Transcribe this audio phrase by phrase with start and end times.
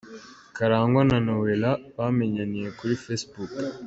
[0.55, 3.51] Karangwa na Noella bamenyaniye kuri facebook.